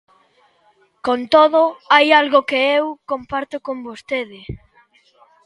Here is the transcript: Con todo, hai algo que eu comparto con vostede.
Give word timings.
Con 1.05 1.19
todo, 1.35 1.61
hai 1.93 2.07
algo 2.21 2.39
que 2.49 2.59
eu 2.77 2.85
comparto 3.11 3.55
con 3.65 3.77
vostede. 3.87 4.39